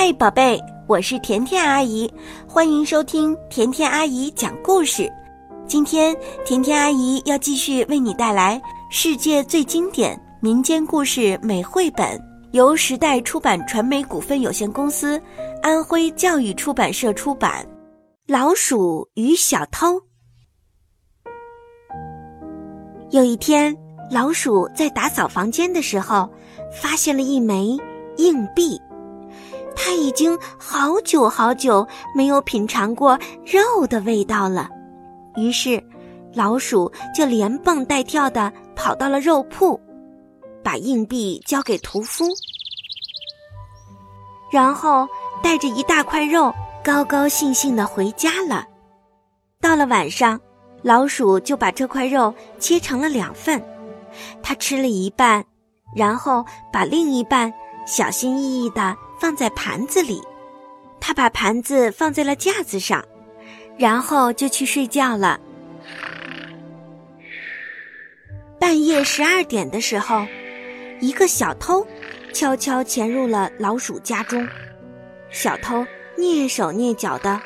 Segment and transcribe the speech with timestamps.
[0.00, 0.56] 嗨，宝贝，
[0.86, 2.08] 我是甜甜阿姨，
[2.46, 5.12] 欢迎收听甜甜阿姨讲故事。
[5.66, 6.16] 今天，
[6.46, 12.16] 甜甜阿姨要继续为你带来世界最经典民间故事美绘本，
[12.52, 15.20] 由时代出版传媒股份有限公司、
[15.62, 17.66] 安徽教育出版社出版。
[18.28, 20.00] 老鼠与小偷。
[23.10, 23.76] 有一天，
[24.12, 26.30] 老鼠在打扫房间的时候，
[26.70, 27.76] 发现了一枚
[28.18, 28.80] 硬币。
[29.80, 34.68] 它已经好久好久没有品尝过肉的味道了，
[35.36, 35.80] 于是，
[36.34, 39.80] 老鼠就连蹦带跳的跑到了肉铺，
[40.64, 42.24] 把硬币交给屠夫，
[44.50, 45.06] 然后
[45.42, 48.66] 带着一大块肉，高高兴兴的回家了。
[49.60, 50.38] 到了晚上。
[50.80, 53.60] 老鼠就把这块肉切成了两份，
[54.40, 55.44] 它吃了一半，
[55.92, 57.52] 然后把另一半
[57.84, 60.22] 小心翼翼地放在盘子里。
[61.00, 63.04] 他把盘子放在了架子上，
[63.78, 65.40] 然后就去睡觉了。
[68.60, 70.26] 半夜十二点的时候，
[71.00, 71.86] 一个小偷
[72.32, 74.46] 悄悄潜入了老鼠家中。
[75.30, 77.40] 小偷蹑手蹑脚的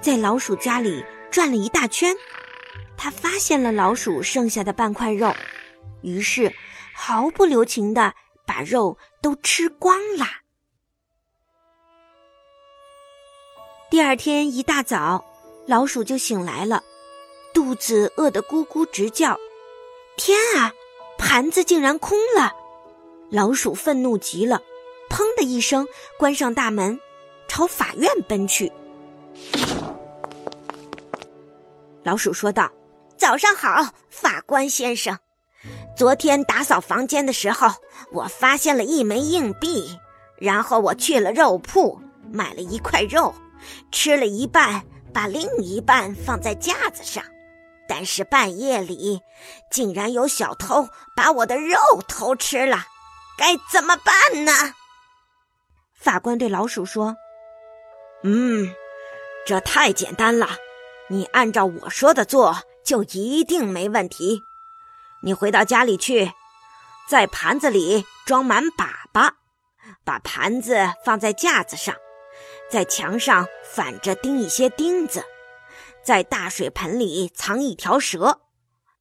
[0.00, 2.14] 在老鼠家里转了一大圈。
[2.96, 5.34] 他发现了老鼠剩下的半块肉，
[6.02, 6.52] 于是
[6.94, 8.12] 毫不留情的
[8.44, 10.26] 把肉都吃光了。
[13.90, 15.24] 第二天一大早，
[15.66, 16.84] 老鼠就醒来了，
[17.54, 19.38] 肚子饿得咕咕直叫。
[20.14, 20.74] 天啊，
[21.16, 22.52] 盘子竟然空了！
[23.30, 24.60] 老鼠愤怒极了，
[25.08, 27.00] 砰的一声关上大门，
[27.48, 28.70] 朝法院奔去。
[32.02, 32.70] 老鼠说道。
[33.16, 35.18] 早上好，法官先生。
[35.96, 37.68] 昨天打扫房间的时候，
[38.12, 39.98] 我发现了一枚硬币，
[40.36, 41.98] 然后我去了肉铺
[42.30, 43.34] 买了一块肉，
[43.90, 47.24] 吃了一半，把另一半放在架子上。
[47.88, 49.20] 但是半夜里，
[49.70, 52.84] 竟然有小偷把我的肉偷吃了，
[53.36, 54.52] 该怎么办呢？
[55.94, 57.16] 法官对老鼠说
[58.24, 58.74] ：“嗯，
[59.46, 60.48] 这太简单了，
[61.08, 64.40] 你按照我说的做。”就一定没问题。
[65.22, 66.32] 你回到家里去，
[67.06, 69.32] 在盘子里装满粑粑，
[70.06, 71.94] 把盘子放在架子上，
[72.70, 75.24] 在墙上反着钉一些钉子，
[76.02, 78.40] 在大水盆里藏一条蛇，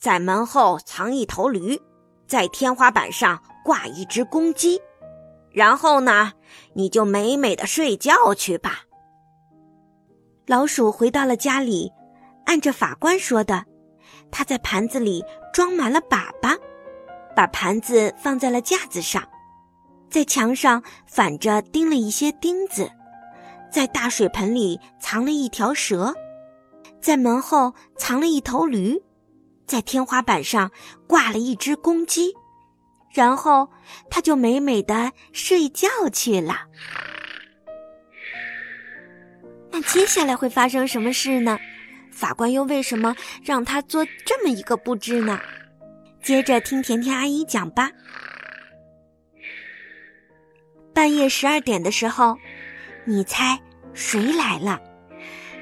[0.00, 1.80] 在门后藏一头驴，
[2.26, 4.80] 在天花板上挂一只公鸡。
[5.50, 6.32] 然后呢，
[6.74, 8.84] 你就美美的睡觉去吧。
[10.46, 11.92] 老鼠回到了家里，
[12.46, 13.64] 按着法官说的。
[14.30, 16.58] 他在盘子里装满了粑粑，
[17.36, 19.22] 把盘子放在了架子上，
[20.10, 22.90] 在墙上反着钉了一些钉子，
[23.72, 26.14] 在大水盆里藏了一条蛇，
[27.00, 29.02] 在门后藏了一头驴，
[29.66, 30.70] 在天花板上
[31.06, 32.34] 挂了一只公鸡，
[33.14, 33.70] 然后
[34.10, 36.66] 他就美美的睡觉去了。
[39.70, 41.58] 那接下来会发生什么事呢？
[42.12, 45.40] 法官又为什么让他做这么一个布置呢？
[46.22, 47.90] 接着听甜甜阿姨讲吧。
[50.92, 52.36] 半夜十二点的时候，
[53.04, 53.60] 你猜
[53.94, 54.80] 谁来了？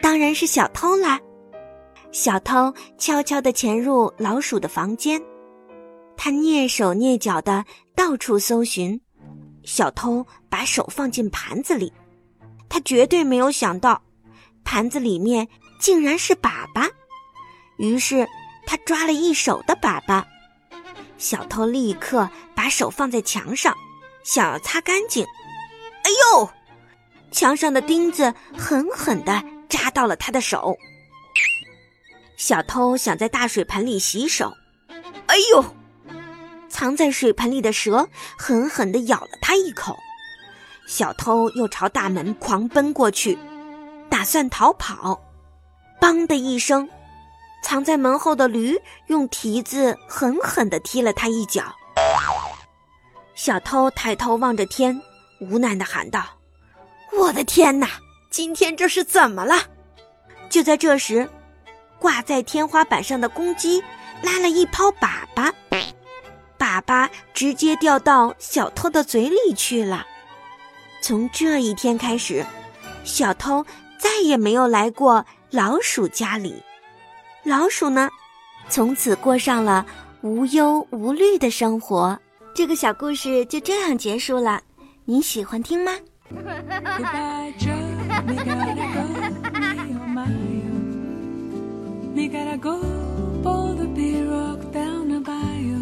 [0.00, 1.18] 当然是小偷啦！
[2.10, 5.22] 小偷悄悄地潜入老鼠的房间，
[6.16, 9.00] 他蹑手蹑脚地到处搜寻。
[9.64, 11.92] 小偷把手放进盘子里，
[12.68, 14.02] 他绝对没有想到，
[14.64, 15.48] 盘子里面。
[15.80, 16.88] 竟然是粑粑，
[17.76, 18.24] 于是
[18.64, 20.22] 他抓了一手的粑粑。
[21.18, 23.76] 小偷立刻把手放在墙上，
[24.22, 25.26] 想要擦干净。
[26.04, 26.48] 哎呦！
[27.32, 30.76] 墙上的钉子狠狠地扎到了他的手。
[32.36, 34.52] 小偷想在大水盆里洗手，
[35.26, 35.64] 哎呦！
[36.68, 39.96] 藏在水盆里的蛇狠狠地咬了他一口。
[40.86, 43.38] 小偷又朝大门狂奔过去，
[44.10, 45.20] 打算逃跑。
[46.00, 46.88] “梆的一声，
[47.62, 48.76] 藏在门后的驴
[49.06, 51.62] 用蹄子狠狠地踢了他一脚。
[53.34, 55.00] 小偷抬头望着天，
[55.40, 56.24] 无奈地喊道
[57.32, 57.88] ：“我的天哪，
[58.28, 59.54] 今天这是怎么了？”
[60.50, 61.26] 就在这时，
[61.98, 63.82] 挂在天花板上的公鸡
[64.22, 65.50] 拉了一泡粑粑，
[66.58, 70.06] 粑粑直接掉到小偷的嘴里去了。
[71.00, 72.44] 从这一天开始，
[73.02, 73.64] 小偷
[73.96, 75.24] 再也没有来过。
[75.50, 76.62] 老鼠家里，
[77.44, 78.10] 老鼠呢，
[78.68, 79.86] 从此过上了
[80.20, 82.18] 无忧无虑的生活。
[82.54, 84.60] 这个小故事就这样结束了，
[85.06, 85.92] 你喜欢听吗？
[86.34, 87.72] Goodbye, Joe.
[88.26, 89.04] Me gotta go.
[89.58, 90.26] Me oh my
[90.68, 90.80] oh.
[92.14, 92.80] Me gotta go.
[93.42, 95.78] Pull the big rock down the bayou.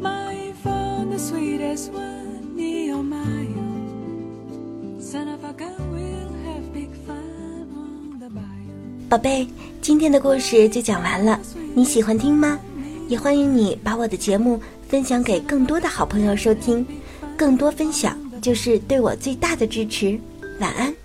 [0.00, 2.54] My phone, the sweetest one.
[2.54, 5.00] Me oh my oh.
[5.00, 9.08] Son of a gun, we'll have big fun on the bayou.
[9.08, 9.48] 宝贝，
[9.80, 11.40] 今天的故事就讲完了，
[11.74, 12.58] 你喜欢听吗？
[13.08, 16.86] 也欢迎你把我的节目分享给更多的好朋友收听，
[17.38, 20.18] 更多分享就是对我最大的支持。
[20.60, 20.97] 晚安。